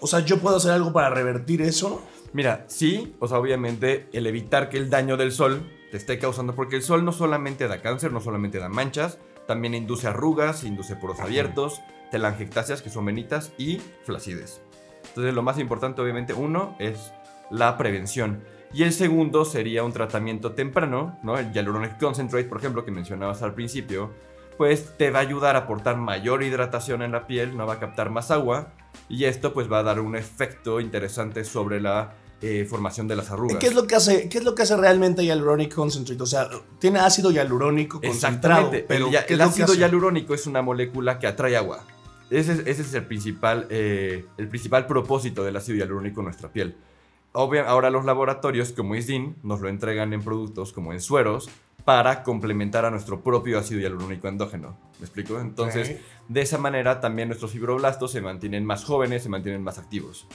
O 0.00 0.06
sea, 0.06 0.20
¿yo 0.20 0.38
puedo 0.38 0.56
hacer 0.56 0.72
algo 0.72 0.92
para 0.92 1.10
revertir 1.10 1.62
eso? 1.62 2.02
Mira, 2.32 2.64
sí, 2.68 3.14
o 3.20 3.28
sea, 3.28 3.38
obviamente 3.38 4.08
el 4.12 4.26
evitar 4.26 4.68
que 4.68 4.76
el 4.76 4.90
daño 4.90 5.16
del 5.16 5.30
sol 5.32 5.62
te 5.90 5.96
esté 5.96 6.18
causando, 6.18 6.54
porque 6.54 6.76
el 6.76 6.82
sol 6.82 7.04
no 7.04 7.12
solamente 7.12 7.68
da 7.68 7.80
cáncer, 7.80 8.10
no 8.12 8.20
solamente 8.20 8.58
da 8.58 8.68
manchas, 8.68 9.18
también 9.46 9.74
induce 9.74 10.08
arrugas, 10.08 10.64
induce 10.64 10.96
poros 10.96 11.20
abiertos, 11.20 11.80
telangiectasias, 12.10 12.82
que 12.82 12.90
son 12.90 13.04
venitas, 13.04 13.52
y 13.58 13.80
flacidez. 14.04 14.60
Entonces, 15.08 15.34
lo 15.34 15.42
más 15.42 15.58
importante, 15.58 16.00
obviamente, 16.00 16.32
uno 16.32 16.76
es 16.78 17.12
la 17.50 17.76
prevención. 17.76 18.42
Y 18.72 18.82
el 18.82 18.92
segundo 18.92 19.44
sería 19.44 19.84
un 19.84 19.92
tratamiento 19.92 20.52
temprano, 20.52 21.18
¿no? 21.22 21.38
El 21.38 21.52
Hyaluronic 21.52 21.98
Concentrate, 21.98 22.48
por 22.48 22.58
ejemplo, 22.58 22.84
que 22.84 22.90
mencionabas 22.90 23.42
al 23.42 23.54
principio, 23.54 24.10
pues 24.56 24.96
te 24.96 25.10
va 25.10 25.20
a 25.20 25.22
ayudar 25.22 25.56
a 25.56 25.60
aportar 25.60 25.96
mayor 25.96 26.42
hidratación 26.42 27.02
en 27.02 27.12
la 27.12 27.26
piel, 27.26 27.56
no 27.56 27.66
va 27.66 27.74
a 27.74 27.80
captar 27.80 28.10
más 28.10 28.30
agua, 28.30 28.72
Y 29.08 29.24
esto 29.24 29.52
pues 29.52 29.70
va 29.70 29.80
a 29.80 29.82
dar 29.82 30.00
un 30.00 30.16
efecto 30.16 30.80
interesante 30.80 31.44
sobre 31.44 31.80
la 31.80 32.14
eh, 32.46 32.66
formación 32.66 33.08
de 33.08 33.16
las 33.16 33.30
arrugas. 33.30 33.56
¿Qué 33.58 33.66
es 33.66 33.74
lo 33.74 33.86
que 33.86 33.94
hace, 33.94 34.28
qué 34.28 34.38
es 34.38 34.44
lo 34.44 34.54
que 34.54 34.62
hace 34.62 34.76
realmente 34.76 35.24
Hyaluronic 35.24 35.74
Concentrate? 35.74 36.22
O 36.22 36.26
sea, 36.26 36.50
tiene 36.78 36.98
ácido 36.98 37.30
hialurónico 37.30 38.00
concentrado. 38.00 38.72
Exactamente. 38.72 38.86
Pero 38.86 39.08
el, 39.08 39.16
el 39.28 39.40
ácido 39.40 39.74
hialurónico 39.74 40.34
es 40.34 40.46
una 40.46 40.60
molécula 40.60 41.18
que 41.18 41.26
atrae 41.26 41.56
agua. 41.56 41.84
Ese, 42.30 42.52
ese 42.66 42.82
es 42.82 42.94
el 42.94 43.04
principal, 43.06 43.66
eh, 43.70 44.26
el 44.36 44.48
principal 44.48 44.86
propósito 44.86 45.44
del 45.44 45.56
ácido 45.56 45.78
hialurónico 45.78 46.20
en 46.20 46.24
nuestra 46.26 46.52
piel. 46.52 46.76
Obvio, 47.32 47.66
ahora 47.66 47.90
los 47.90 48.04
laboratorios 48.04 48.72
como 48.72 48.94
ISDIN 48.94 49.36
nos 49.42 49.60
lo 49.60 49.68
entregan 49.68 50.12
en 50.12 50.22
productos 50.22 50.72
como 50.72 50.92
en 50.92 51.00
sueros 51.00 51.48
para 51.84 52.22
complementar 52.22 52.84
a 52.84 52.90
nuestro 52.90 53.22
propio 53.22 53.58
ácido 53.58 53.80
hialurónico 53.80 54.28
endógeno. 54.28 54.76
¿Me 54.98 55.04
explico? 55.04 55.38
Entonces, 55.38 56.00
de 56.28 56.40
esa 56.40 56.56
manera 56.56 57.00
también 57.00 57.28
nuestros 57.28 57.50
fibroblastos 57.52 58.12
se 58.12 58.22
mantienen 58.22 58.64
más 58.64 58.84
jóvenes, 58.84 59.22
se 59.22 59.28
mantienen 59.28 59.62
más 59.62 59.78
activos. 59.78 60.26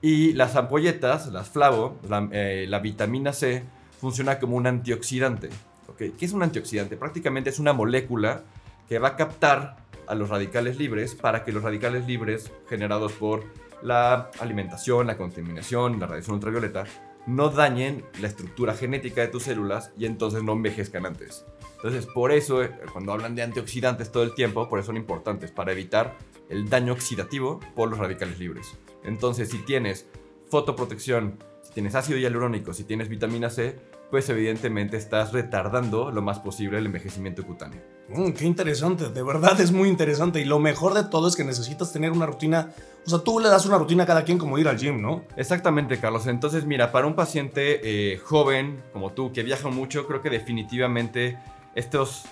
Y 0.00 0.32
las 0.32 0.56
ampolletas, 0.56 1.26
las 1.26 1.50
flavo, 1.50 1.98
la, 2.08 2.28
eh, 2.32 2.66
la 2.68 2.78
vitamina 2.78 3.32
C, 3.32 3.64
funciona 4.00 4.38
como 4.38 4.56
un 4.56 4.66
antioxidante. 4.66 5.50
¿ok? 5.88 6.16
¿Qué 6.18 6.24
es 6.24 6.32
un 6.32 6.42
antioxidante? 6.42 6.96
Prácticamente 6.96 7.50
es 7.50 7.58
una 7.58 7.74
molécula 7.74 8.42
que 8.88 8.98
va 8.98 9.08
a 9.08 9.16
captar 9.16 9.76
a 10.06 10.14
los 10.14 10.30
radicales 10.30 10.78
libres 10.78 11.14
para 11.14 11.44
que 11.44 11.52
los 11.52 11.62
radicales 11.62 12.06
libres 12.06 12.50
generados 12.68 13.12
por 13.12 13.44
la 13.82 14.30
alimentación, 14.40 15.06
la 15.06 15.16
contaminación, 15.16 16.00
la 16.00 16.06
radiación 16.06 16.34
ultravioleta, 16.34 16.84
no 17.26 17.50
dañen 17.50 18.04
la 18.20 18.28
estructura 18.28 18.74
genética 18.74 19.20
de 19.20 19.28
tus 19.28 19.44
células 19.44 19.92
y 19.96 20.06
entonces 20.06 20.42
no 20.42 20.52
envejezcan 20.52 21.06
antes. 21.06 21.44
Entonces, 21.76 22.06
por 22.06 22.32
eso, 22.32 22.62
eh, 22.62 22.70
cuando 22.92 23.12
hablan 23.12 23.34
de 23.34 23.42
antioxidantes 23.42 24.12
todo 24.12 24.22
el 24.22 24.34
tiempo, 24.34 24.68
por 24.68 24.78
eso 24.78 24.86
son 24.86 24.96
importantes, 24.96 25.50
para 25.50 25.72
evitar 25.72 26.16
el 26.48 26.68
daño 26.68 26.92
oxidativo 26.92 27.60
por 27.74 27.90
los 27.90 27.98
radicales 27.98 28.38
libres. 28.38 28.78
Entonces, 29.04 29.50
si 29.50 29.58
tienes 29.58 30.06
fotoprotección, 30.48 31.38
si 31.72 31.76
tienes 31.76 31.94
ácido 31.94 32.18
hialurónico, 32.18 32.74
si 32.74 32.84
tienes 32.84 33.08
vitamina 33.08 33.48
C, 33.48 33.78
pues 34.10 34.28
evidentemente 34.28 34.98
estás 34.98 35.32
retardando 35.32 36.10
lo 36.10 36.20
más 36.20 36.38
posible 36.38 36.76
el 36.76 36.84
envejecimiento 36.84 37.46
cutáneo. 37.46 37.80
Mm, 38.10 38.32
qué 38.32 38.44
interesante, 38.44 39.08
de 39.08 39.22
verdad 39.22 39.58
es 39.58 39.72
muy 39.72 39.88
interesante. 39.88 40.38
Y 40.38 40.44
lo 40.44 40.58
mejor 40.58 40.92
de 40.92 41.04
todo 41.04 41.28
es 41.28 41.34
que 41.34 41.44
necesitas 41.44 41.90
tener 41.90 42.12
una 42.12 42.26
rutina. 42.26 42.74
O 43.06 43.08
sea, 43.08 43.20
tú 43.20 43.40
le 43.40 43.48
das 43.48 43.64
una 43.64 43.78
rutina 43.78 44.02
a 44.02 44.06
cada 44.06 44.22
quien 44.22 44.36
como 44.36 44.58
ir 44.58 44.68
al 44.68 44.76
gym, 44.76 45.00
¿no? 45.00 45.24
Exactamente, 45.34 45.98
Carlos. 45.98 46.26
Entonces, 46.26 46.66
mira, 46.66 46.92
para 46.92 47.06
un 47.06 47.14
paciente 47.14 47.80
eh, 47.82 48.18
joven 48.18 48.82
como 48.92 49.12
tú, 49.12 49.32
que 49.32 49.42
viaja 49.42 49.70
mucho, 49.70 50.06
creo 50.06 50.20
que 50.20 50.28
definitivamente 50.28 51.38
estos 51.74 52.26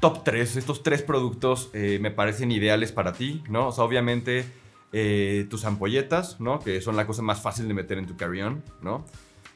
top 0.00 0.24
3, 0.24 0.56
estos 0.56 0.82
tres 0.82 1.02
productos 1.02 1.70
eh, 1.72 2.00
me 2.00 2.10
parecen 2.10 2.50
ideales 2.50 2.90
para 2.90 3.12
ti, 3.12 3.44
¿no? 3.48 3.68
O 3.68 3.72
sea, 3.72 3.84
obviamente 3.84 4.44
eh, 4.92 5.46
tus 5.48 5.64
ampolletas, 5.64 6.40
¿no? 6.40 6.58
Que 6.58 6.80
son 6.80 6.96
la 6.96 7.06
cosa 7.06 7.22
más 7.22 7.40
fácil 7.40 7.66
de 7.68 7.74
meter 7.74 7.98
en 7.98 8.06
tu 8.06 8.16
carry-on, 8.16 8.62
¿no? 8.82 9.04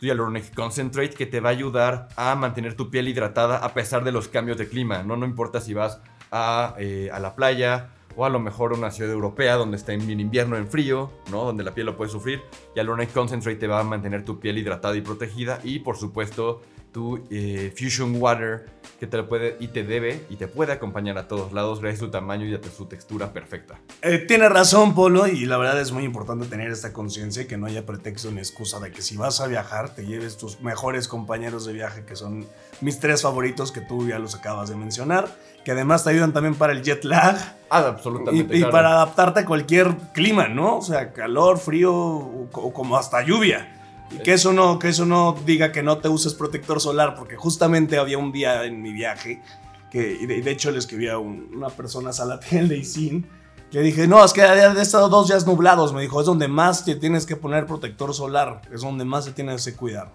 Tu 0.00 0.06
Hyaluronic 0.06 0.54
Concentrate 0.54 1.10
que 1.10 1.26
te 1.26 1.40
va 1.40 1.50
a 1.50 1.52
ayudar 1.52 2.08
a 2.16 2.34
mantener 2.34 2.74
tu 2.74 2.90
piel 2.90 3.08
hidratada 3.08 3.58
a 3.58 3.74
pesar 3.74 4.04
de 4.04 4.12
los 4.12 4.28
cambios 4.28 4.58
de 4.58 4.68
clima, 4.68 5.02
¿no? 5.02 5.16
No 5.16 5.26
importa 5.26 5.60
si 5.60 5.74
vas 5.74 6.00
a, 6.30 6.74
eh, 6.78 7.10
a 7.12 7.20
la 7.20 7.34
playa 7.34 7.90
o 8.16 8.24
a 8.24 8.30
lo 8.30 8.40
mejor 8.40 8.72
a 8.72 8.76
una 8.76 8.90
ciudad 8.90 9.12
europea 9.12 9.56
donde 9.56 9.76
está 9.76 9.92
en 9.92 10.08
invierno 10.18 10.56
en 10.56 10.68
frío, 10.68 11.12
¿no? 11.30 11.44
Donde 11.44 11.64
la 11.64 11.74
piel 11.74 11.86
lo 11.86 11.96
puede 11.96 12.10
sufrir. 12.10 12.42
Hyaluronic 12.74 13.12
Concentrate 13.12 13.58
te 13.58 13.66
va 13.66 13.80
a 13.80 13.84
mantener 13.84 14.24
tu 14.24 14.40
piel 14.40 14.56
hidratada 14.58 14.96
y 14.96 15.02
protegida 15.02 15.60
y 15.62 15.80
por 15.80 15.98
supuesto 15.98 16.62
tu 16.92 17.24
eh, 17.30 17.74
Fusion 17.78 18.16
Water 18.20 18.66
que 18.98 19.06
te 19.06 19.18
lo 19.18 19.28
puede 19.28 19.56
y 19.60 19.68
te 19.68 19.82
debe 19.84 20.24
y 20.30 20.36
te 20.36 20.48
puede 20.48 20.72
acompañar 20.72 21.18
a 21.18 21.28
todos 21.28 21.52
lados 21.52 21.80
gracias 21.80 22.00
a 22.02 22.06
su 22.06 22.10
tamaño 22.10 22.46
y 22.46 22.54
a 22.54 22.60
su 22.74 22.86
textura 22.86 23.32
perfecta. 23.32 23.78
Eh, 24.00 24.18
tiene 24.26 24.48
razón, 24.48 24.94
Polo, 24.94 25.26
y 25.26 25.44
la 25.44 25.58
verdad 25.58 25.78
es 25.80 25.92
muy 25.92 26.04
importante 26.04 26.46
tener 26.46 26.70
esta 26.70 26.92
conciencia 26.94 27.42
y 27.42 27.46
que 27.46 27.58
no 27.58 27.66
haya 27.66 27.84
pretexto 27.84 28.30
ni 28.30 28.38
excusa 28.38 28.80
de 28.80 28.92
que 28.92 29.02
si 29.02 29.16
vas 29.18 29.40
a 29.40 29.46
viajar 29.46 29.94
te 29.94 30.06
lleves 30.06 30.38
tus 30.38 30.60
mejores 30.62 31.08
compañeros 31.08 31.66
de 31.66 31.74
viaje, 31.74 32.04
que 32.06 32.16
son 32.16 32.46
mis 32.80 32.98
tres 32.98 33.22
favoritos 33.22 33.70
que 33.72 33.82
tú 33.82 34.08
ya 34.08 34.18
los 34.18 34.34
acabas 34.34 34.70
de 34.70 34.76
mencionar, 34.76 35.28
que 35.64 35.72
además 35.72 36.04
te 36.04 36.10
ayudan 36.10 36.32
también 36.32 36.54
para 36.54 36.72
el 36.72 36.82
jet 36.82 37.04
lag 37.04 37.36
Ah, 37.68 37.82
y, 37.84 37.88
absolutamente. 37.90 38.54
y 38.54 38.58
claro. 38.60 38.72
para 38.72 38.92
adaptarte 38.92 39.40
a 39.40 39.44
cualquier 39.44 39.94
clima, 40.14 40.48
¿no? 40.48 40.78
O 40.78 40.82
sea, 40.82 41.12
calor, 41.12 41.58
frío 41.58 41.92
o, 41.92 42.48
o 42.52 42.72
como 42.72 42.96
hasta 42.96 43.22
lluvia. 43.22 43.75
Y 44.10 44.18
que 44.18 44.32
eso, 44.34 44.52
no, 44.52 44.78
que 44.78 44.88
eso 44.88 45.04
no 45.04 45.36
diga 45.44 45.72
que 45.72 45.82
no 45.82 45.98
te 45.98 46.08
uses 46.08 46.34
protector 46.34 46.80
solar, 46.80 47.14
porque 47.16 47.36
justamente 47.36 47.98
había 47.98 48.18
un 48.18 48.30
día 48.32 48.64
en 48.64 48.80
mi 48.82 48.92
viaje 48.92 49.42
que, 49.90 50.12
y 50.20 50.26
de, 50.26 50.42
de 50.42 50.50
hecho 50.50 50.70
le 50.70 50.78
escribí 50.78 51.08
a 51.08 51.18
un- 51.18 51.50
una 51.54 51.68
persona 51.68 52.12
Salatiel 52.12 52.68
de 52.68 52.78
Isin, 52.78 53.26
le 53.72 53.80
dije, 53.82 54.06
no, 54.06 54.24
es 54.24 54.32
que 54.32 54.42
he 54.42 54.80
estado 54.80 55.08
dos 55.08 55.26
días 55.26 55.44
nublados. 55.46 55.92
Me 55.92 56.00
dijo, 56.00 56.20
es 56.20 56.26
donde 56.26 56.46
más 56.46 56.84
te 56.84 56.94
tienes 56.94 57.26
que 57.26 57.34
poner 57.36 57.66
protector 57.66 58.14
solar, 58.14 58.62
es 58.72 58.80
donde 58.82 59.04
más 59.04 59.24
te 59.24 59.32
tienes 59.32 59.64
que 59.64 59.74
cuidar. 59.74 60.12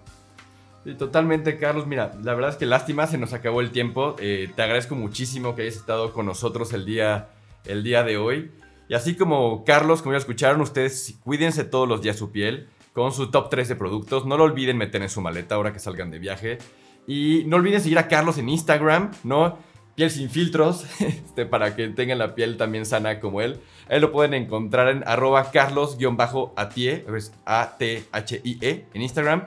Sí, 0.84 0.94
totalmente, 0.94 1.58
Carlos. 1.58 1.86
Mira, 1.86 2.12
la 2.24 2.34
verdad 2.34 2.50
es 2.50 2.56
que 2.56 2.66
lástima, 2.66 3.06
se 3.06 3.18
nos 3.18 3.34
acabó 3.34 3.60
el 3.60 3.70
tiempo. 3.70 4.16
Eh, 4.18 4.50
te 4.56 4.62
agradezco 4.62 4.94
muchísimo 4.96 5.54
que 5.54 5.62
hayas 5.62 5.76
estado 5.76 6.12
con 6.14 6.26
nosotros 6.26 6.72
el 6.72 6.86
día, 6.86 7.28
el 7.66 7.84
día 7.84 8.02
de 8.02 8.16
hoy. 8.16 8.50
Y 8.88 8.94
así 8.94 9.14
como 9.16 9.64
Carlos, 9.64 10.00
como 10.02 10.14
ya 10.14 10.18
escucharon, 10.18 10.60
ustedes 10.62 11.14
cuídense 11.22 11.62
todos 11.62 11.86
los 11.86 12.00
días 12.02 12.16
su 12.16 12.32
piel 12.32 12.68
con 12.92 13.12
su 13.12 13.30
top 13.30 13.50
3 13.50 13.68
de 13.68 13.76
productos. 13.76 14.26
No 14.26 14.36
lo 14.36 14.44
olviden 14.44 14.76
meter 14.76 15.02
en 15.02 15.08
su 15.08 15.20
maleta 15.20 15.54
ahora 15.54 15.72
que 15.72 15.78
salgan 15.78 16.10
de 16.10 16.18
viaje. 16.18 16.58
Y 17.06 17.44
no 17.46 17.56
olviden 17.56 17.80
seguir 17.80 17.98
a 17.98 18.08
Carlos 18.08 18.38
en 18.38 18.48
Instagram, 18.48 19.10
¿no? 19.24 19.58
Piel 19.94 20.10
sin 20.10 20.30
filtros, 20.30 20.86
este, 21.00 21.44
para 21.46 21.76
que 21.76 21.88
tengan 21.88 22.18
la 22.18 22.34
piel 22.34 22.56
también 22.56 22.86
sana 22.86 23.20
como 23.20 23.40
él. 23.40 23.60
Ahí 23.88 24.00
lo 24.00 24.12
pueden 24.12 24.34
encontrar 24.34 24.88
en 24.88 25.02
arroba 25.06 25.50
carlos-atie, 25.50 27.04
es 27.16 27.32
A-T-H-I-E 27.44 28.86
en 28.94 29.02
Instagram. 29.02 29.44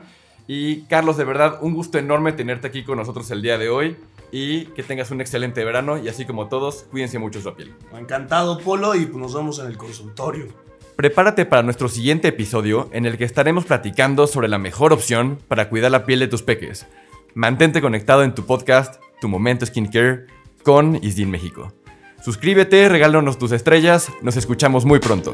Y 0.48 0.82
Carlos, 0.84 1.18
de 1.18 1.24
verdad, 1.24 1.58
un 1.62 1.74
gusto 1.74 1.98
enorme 1.98 2.32
tenerte 2.32 2.68
aquí 2.68 2.84
con 2.84 2.98
nosotros 2.98 3.32
el 3.32 3.42
día 3.42 3.58
de 3.58 3.70
hoy. 3.70 3.98
Y 4.32 4.66
que 4.68 4.84
tengas 4.84 5.12
un 5.12 5.22
excelente 5.22 5.64
verano. 5.64 5.98
Y 5.98 6.10
así 6.10 6.26
como 6.26 6.50
todos, 6.50 6.86
cuídense 6.92 7.18
mucho 7.20 7.42
su 7.42 7.54
piel. 7.54 7.74
Encantado, 7.94 8.60
Polo, 8.60 8.94
y 8.96 9.06
nos 9.08 9.34
vemos 9.34 9.60
en 9.60 9.68
el 9.68 9.78
consultorio. 9.78 10.48
Prepárate 10.96 11.46
para 11.46 11.62
nuestro 11.62 11.90
siguiente 11.90 12.30
episodio 12.30 12.88
en 12.94 13.06
el 13.06 13.18
que 13.18 13.26
estaremos 13.26 13.66
platicando 13.66 14.28
sobre 14.28 14.48
la 14.48 14.58
mejor 14.58 14.94
opción 14.94 15.40
para 15.50 15.68
cuidar 15.68 15.92
la 15.92 16.06
piel 16.06 16.22
de 16.22 16.30
tus 16.30 16.42
peques. 16.42 16.86
Mantente 17.34 17.82
conectado 17.82 18.24
en 18.24 18.34
tu 18.34 18.46
podcast, 18.46 18.96
Tu 19.20 19.28
Momento 19.28 19.66
Skincare, 19.66 20.28
con 20.64 20.96
Isdin 21.04 21.30
México. 21.30 21.74
Suscríbete, 22.24 22.88
regálanos 22.88 23.38
tus 23.38 23.52
estrellas, 23.52 24.10
nos 24.22 24.38
escuchamos 24.38 24.86
muy 24.86 25.00
pronto. 25.00 25.34